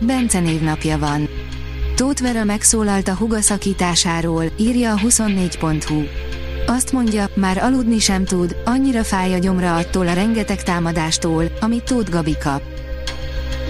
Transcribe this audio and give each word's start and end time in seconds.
Bence 0.00 0.40
névnapja 0.40 0.98
van. 0.98 1.28
Tóth 1.94 2.22
Vera 2.22 2.44
megszólalt 2.44 3.08
a 3.08 3.16
huga 3.16 3.40
szakításáról, 3.40 4.44
írja 4.56 4.92
a 4.92 4.96
24.hu. 4.96 6.02
Azt 6.66 6.92
mondja, 6.92 7.28
már 7.34 7.58
aludni 7.58 7.98
sem 7.98 8.24
tud, 8.24 8.56
annyira 8.64 9.04
fáj 9.04 9.34
a 9.34 9.38
gyomra 9.38 9.76
attól 9.76 10.08
a 10.08 10.12
rengeteg 10.12 10.62
támadástól, 10.62 11.44
amit 11.60 11.84
Tóth 11.84 12.10
Gabi 12.10 12.36
kap. 12.36 12.62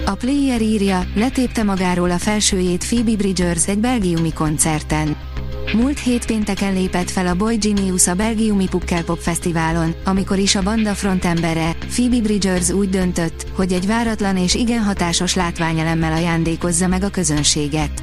A 0.07 0.15
player 0.15 0.61
írja, 0.61 1.05
letépte 1.15 1.63
magáról 1.63 2.11
a 2.11 2.19
felsőjét 2.19 2.85
Phoebe 2.87 3.17
Bridgers 3.17 3.69
egy 3.69 3.79
belgiumi 3.79 4.33
koncerten. 4.33 5.18
Múlt 5.79 5.99
hét 5.99 6.27
pénteken 6.27 6.73
lépett 6.73 7.11
fel 7.11 7.27
a 7.27 7.35
Boy 7.35 7.57
Genius 7.57 8.07
a 8.07 8.15
belgiumi 8.15 8.69
Pukkelpop 8.69 9.19
Fesztiválon, 9.19 9.95
amikor 10.05 10.39
is 10.39 10.55
a 10.55 10.63
banda 10.63 10.95
frontembere, 10.95 11.77
Phoebe 11.89 12.21
Bridgers 12.21 12.71
úgy 12.71 12.89
döntött, 12.89 13.47
hogy 13.55 13.73
egy 13.73 13.87
váratlan 13.87 14.37
és 14.37 14.55
igen 14.55 14.83
hatásos 14.83 15.35
látványelemmel 15.35 16.13
ajándékozza 16.13 16.87
meg 16.87 17.03
a 17.03 17.09
közönséget. 17.09 18.03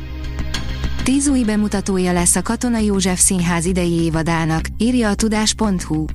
Tíz 1.04 1.28
új 1.28 1.44
bemutatója 1.44 2.14
lesz 2.14 2.36
a 2.36 2.42
Katona 2.42 2.78
József 2.78 3.20
Színház 3.20 3.66
idei 3.66 4.04
évadának, 4.04 4.66
írja 4.78 5.10
a 5.10 5.16
tudás.hu. 5.16 6.06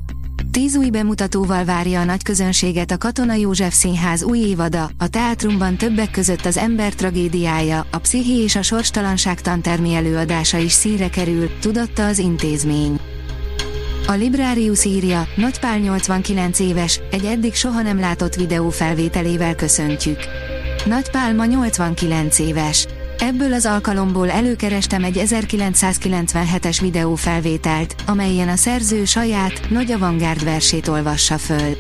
Tíz 0.51 0.77
új 0.77 0.91
bemutatóval 0.91 1.65
várja 1.65 2.01
a 2.01 2.05
nagy 2.05 2.23
közönséget 2.23 2.91
a 2.91 2.98
Katona 2.98 3.34
József 3.34 3.75
Színház 3.75 4.23
új 4.23 4.39
évada, 4.39 4.91
a 4.98 5.09
teátrumban 5.09 5.77
többek 5.77 6.11
között 6.11 6.45
az 6.45 6.57
ember 6.57 6.95
tragédiája, 6.95 7.87
a 7.91 7.98
pszichi 7.98 8.33
és 8.33 8.57
a 8.57 8.62
sorstalanság 8.62 9.41
tantermi 9.41 9.95
előadása 9.95 10.59
is 10.59 10.73
színre 10.73 11.09
kerül, 11.09 11.51
tudatta 11.61 12.07
az 12.07 12.19
intézmény. 12.19 13.01
A 14.07 14.12
Librarius 14.12 14.84
írja, 14.84 15.29
Nagypál 15.37 15.79
89 15.79 16.59
éves, 16.59 17.01
egy 17.11 17.25
eddig 17.25 17.55
soha 17.55 17.83
nem 17.83 18.01
látott 18.01 18.35
videó 18.35 18.70
felvételével 18.70 19.55
köszöntjük. 19.55 20.19
Nagypál 20.85 21.35
ma 21.35 21.45
89 21.45 22.39
éves. 22.39 22.87
Ebből 23.21 23.53
az 23.53 23.67
alkalomból 23.67 24.31
előkerestem 24.31 25.05
egy 25.05 25.23
1997-es 25.25 26.79
videófelvételt, 26.81 27.95
amelyen 28.07 28.49
a 28.49 28.57
szerző 28.57 29.05
saját, 29.05 29.71
nagy 29.71 29.93
avantgárd 29.93 30.45
versét 30.45 30.89
olvassa 30.89 31.39
föl. 31.39 31.77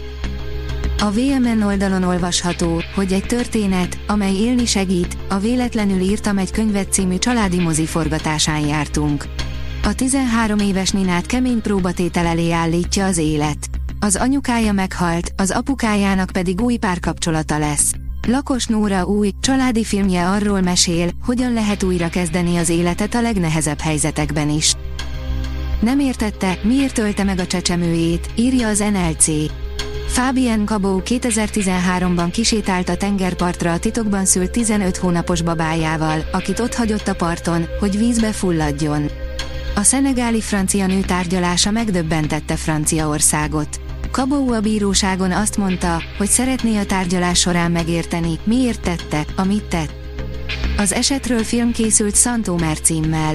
A 0.98 1.10
VMN 1.10 1.62
oldalon 1.62 2.02
olvasható, 2.02 2.82
hogy 2.94 3.12
egy 3.12 3.26
történet, 3.26 3.98
amely 4.06 4.34
élni 4.34 4.66
segít, 4.66 5.16
a 5.28 5.38
Véletlenül 5.38 6.00
írtam 6.00 6.38
egy 6.38 6.50
könyvet 6.50 6.92
című 6.92 7.18
családi 7.18 7.60
mozi 7.60 7.86
forgatásán 7.86 8.60
jártunk. 8.66 9.24
A 9.84 9.94
13 9.94 10.58
éves 10.58 10.90
Ninát 10.90 11.26
kemény 11.26 11.60
próbatétel 11.60 12.26
elé 12.26 12.50
állítja 12.50 13.04
az 13.04 13.18
élet. 13.18 13.68
Az 14.00 14.16
anyukája 14.16 14.72
meghalt, 14.72 15.32
az 15.36 15.50
apukájának 15.50 16.30
pedig 16.32 16.60
új 16.60 16.76
párkapcsolata 16.76 17.58
lesz. 17.58 17.92
Lakos 18.26 18.66
Nóra 18.66 19.04
új, 19.04 19.30
családi 19.40 19.84
filmje 19.84 20.28
arról 20.28 20.60
mesél, 20.60 21.10
hogyan 21.22 21.52
lehet 21.52 21.82
újra 21.82 22.08
kezdeni 22.08 22.56
az 22.56 22.68
életet 22.68 23.14
a 23.14 23.20
legnehezebb 23.20 23.80
helyzetekben 23.80 24.50
is. 24.50 24.74
Nem 25.80 25.98
értette, 25.98 26.58
miért 26.62 26.98
ölte 26.98 27.24
meg 27.24 27.38
a 27.38 27.46
csecsemőjét, 27.46 28.28
írja 28.34 28.68
az 28.68 28.78
NLC. 28.78 29.26
Fabien 30.06 30.66
Cabot 30.66 31.08
2013-ban 31.10 32.28
kisétált 32.32 32.88
a 32.88 32.96
tengerpartra 32.96 33.72
a 33.72 33.78
titokban 33.78 34.24
szült 34.24 34.50
15 34.50 34.96
hónapos 34.96 35.42
babájával, 35.42 36.24
akit 36.32 36.60
ott 36.60 36.74
hagyott 36.74 37.08
a 37.08 37.14
parton, 37.14 37.66
hogy 37.80 37.98
vízbe 37.98 38.32
fulladjon. 38.32 39.10
A 39.74 39.82
szenegáli 39.82 40.40
francia 40.40 40.86
nő 40.86 41.00
tárgyalása 41.00 41.70
megdöbbentette 41.70 42.56
Franciaországot. 42.56 43.80
Kabó 44.10 44.52
a 44.52 44.60
bíróságon 44.60 45.32
azt 45.32 45.56
mondta, 45.56 46.02
hogy 46.18 46.28
szeretné 46.28 46.76
a 46.76 46.86
tárgyalás 46.86 47.38
során 47.38 47.70
megérteni, 47.70 48.38
miért 48.44 48.80
tette, 48.80 49.24
amit 49.36 49.64
tett. 49.64 49.92
Az 50.76 50.92
esetről 50.92 51.44
film 51.44 51.72
készült 51.72 52.14
Szantómer 52.14 52.80
címmel. 52.80 53.34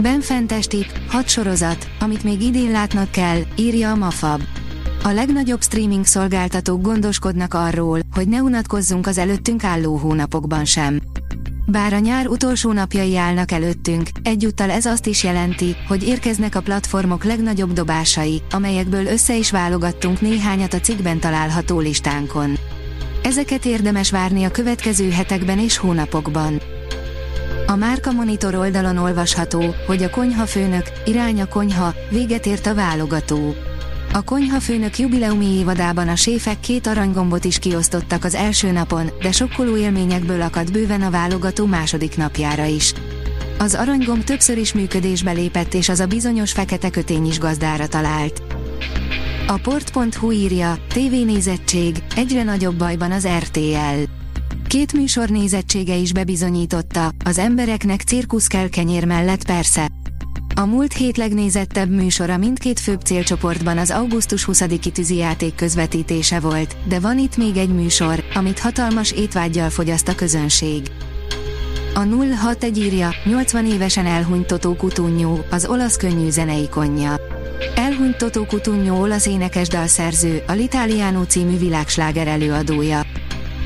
Benfentes 0.00 0.66
tip, 0.66 0.86
hat 1.08 1.28
sorozat, 1.28 1.88
amit 2.00 2.24
még 2.24 2.42
idén 2.42 2.70
látnak 2.70 3.10
kell, 3.10 3.40
írja 3.56 3.90
a 3.90 3.96
Mafab. 3.96 4.42
A 5.02 5.08
legnagyobb 5.08 5.62
streaming 5.62 6.04
szolgáltatók 6.04 6.80
gondoskodnak 6.80 7.54
arról, 7.54 8.00
hogy 8.14 8.28
ne 8.28 8.42
unatkozzunk 8.42 9.06
az 9.06 9.18
előttünk 9.18 9.64
álló 9.64 9.96
hónapokban 9.96 10.64
sem. 10.64 11.00
Bár 11.66 11.92
a 11.92 11.98
nyár 11.98 12.26
utolsó 12.26 12.72
napjai 12.72 13.16
állnak 13.16 13.50
előttünk, 13.50 14.08
egyúttal 14.22 14.70
ez 14.70 14.84
azt 14.84 15.06
is 15.06 15.24
jelenti, 15.24 15.76
hogy 15.88 16.02
érkeznek 16.02 16.54
a 16.54 16.60
platformok 16.60 17.24
legnagyobb 17.24 17.72
dobásai, 17.72 18.42
amelyekből 18.50 19.06
össze 19.06 19.36
is 19.36 19.50
válogattunk 19.50 20.20
néhányat 20.20 20.74
a 20.74 20.80
cikkben 20.80 21.18
található 21.18 21.78
listánkon. 21.78 22.58
Ezeket 23.22 23.64
érdemes 23.64 24.10
várni 24.10 24.44
a 24.44 24.50
következő 24.50 25.10
hetekben 25.10 25.58
és 25.58 25.76
hónapokban. 25.76 26.60
A 27.66 27.76
Márka 27.76 28.12
Monitor 28.12 28.54
oldalon 28.54 28.96
olvasható, 28.96 29.74
hogy 29.86 30.02
a 30.02 30.10
konyha 30.10 30.46
főnök, 30.46 30.86
irány 31.04 31.40
a 31.40 31.46
konyha, 31.46 31.94
véget 32.10 32.46
ért 32.46 32.66
a 32.66 32.74
válogató. 32.74 33.54
A 34.14 34.22
konyhafőnök 34.22 34.98
jubileumi 34.98 35.46
évadában 35.46 36.08
a 36.08 36.16
séfek 36.16 36.60
két 36.60 36.86
aranygombot 36.86 37.44
is 37.44 37.58
kiosztottak 37.58 38.24
az 38.24 38.34
első 38.34 38.70
napon, 38.70 39.10
de 39.22 39.32
sokkoló 39.32 39.76
élményekből 39.76 40.42
akadt 40.42 40.72
bőven 40.72 41.02
a 41.02 41.10
válogató 41.10 41.66
második 41.66 42.16
napjára 42.16 42.64
is. 42.64 42.92
Az 43.58 43.74
aranygomb 43.74 44.24
többször 44.24 44.58
is 44.58 44.72
működésbe 44.72 45.30
lépett 45.30 45.74
és 45.74 45.88
az 45.88 46.00
a 46.00 46.06
bizonyos 46.06 46.52
fekete 46.52 46.90
kötény 46.90 47.26
is 47.26 47.38
gazdára 47.38 47.86
talált. 47.86 48.42
A 49.46 49.58
port.hu 49.62 50.30
írja, 50.30 50.76
tévénézettség, 50.88 52.02
egyre 52.16 52.42
nagyobb 52.42 52.74
bajban 52.74 53.12
az 53.12 53.28
RTL. 53.38 54.02
Két 54.66 54.92
műsor 54.92 55.28
nézettsége 55.28 55.94
is 55.94 56.12
bebizonyította, 56.12 57.10
az 57.24 57.38
embereknek 57.38 58.00
cirkusz 58.00 58.46
kell 58.46 58.68
kenyér 58.68 59.04
mellett 59.04 59.46
persze. 59.46 59.90
A 60.54 60.64
múlt 60.64 60.92
hét 60.92 61.16
legnézettebb 61.16 61.90
műsora 61.90 62.36
mindkét 62.36 62.80
főbb 62.80 63.00
célcsoportban 63.00 63.78
az 63.78 63.90
augusztus 63.90 64.46
20-i 64.52 64.92
tűzijáték 64.92 65.54
közvetítése 65.54 66.40
volt, 66.40 66.76
de 66.88 67.00
van 67.00 67.18
itt 67.18 67.36
még 67.36 67.56
egy 67.56 67.74
műsor, 67.74 68.24
amit 68.34 68.58
hatalmas 68.58 69.12
étvágyjal 69.12 69.70
fogyaszt 69.70 70.08
a 70.08 70.14
közönség. 70.14 70.82
A 71.94 72.00
061 72.36 72.78
írja, 72.78 73.14
80 73.24 73.66
évesen 73.66 74.06
elhunyt 74.06 74.46
Totó 74.46 74.74
Kutunyó, 74.74 75.44
az 75.50 75.66
olasz 75.66 75.96
könnyű 75.96 76.30
zeneikonja. 76.30 77.14
Elhunyt 77.74 78.16
Totó 78.16 78.44
Kutunyó 78.44 79.00
olasz 79.00 79.26
énekes 79.26 79.68
dalszerző, 79.68 80.42
a 80.46 80.52
L'Italiano 80.52 81.26
című 81.26 81.58
világsláger 81.58 82.26
előadója. 82.26 83.01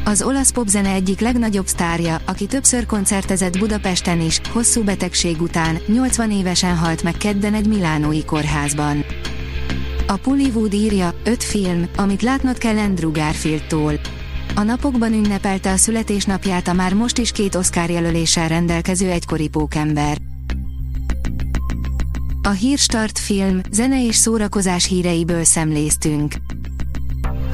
Az 0.08 0.22
olasz 0.22 0.50
popzene 0.50 0.90
egyik 0.92 1.20
legnagyobb 1.20 1.66
sztárja, 1.66 2.20
aki 2.24 2.46
többször 2.46 2.86
koncertezett 2.86 3.58
Budapesten 3.58 4.20
is, 4.20 4.40
hosszú 4.52 4.82
betegség 4.84 5.40
után, 5.40 5.78
80 5.86 6.30
évesen 6.30 6.76
halt 6.76 7.02
meg 7.02 7.16
kedden 7.16 7.54
egy 7.54 7.68
milánói 7.68 8.24
kórházban. 8.24 9.04
A 10.06 10.16
Pullywood 10.16 10.74
írja, 10.74 11.14
öt 11.24 11.44
film, 11.44 11.88
amit 11.96 12.22
látnod 12.22 12.58
kell 12.58 12.76
Andrew 12.76 13.12
Garfield-tól. 13.12 14.00
A 14.54 14.62
napokban 14.62 15.12
ünnepelte 15.12 15.72
a 15.72 15.76
születésnapját 15.76 16.68
a 16.68 16.72
már 16.72 16.94
most 16.94 17.18
is 17.18 17.32
két 17.32 17.54
Oscar 17.54 17.90
jelöléssel 17.90 18.48
rendelkező 18.48 19.10
egykori 19.10 19.48
pókember. 19.48 20.18
A 22.42 22.50
Hírstart 22.50 23.18
film, 23.18 23.60
zene 23.70 24.06
és 24.06 24.16
szórakozás 24.16 24.86
híreiből 24.86 25.44
szemléztünk. 25.44 26.34